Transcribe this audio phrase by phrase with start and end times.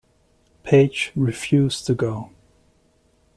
[0.63, 2.31] Page refused to go.